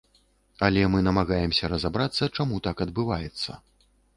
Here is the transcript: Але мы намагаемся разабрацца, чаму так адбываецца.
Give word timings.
Але 0.67 0.81
мы 0.93 1.01
намагаемся 1.09 1.69
разабрацца, 1.73 2.31
чаму 2.39 2.55
так 2.69 2.77
адбываецца. 2.89 3.51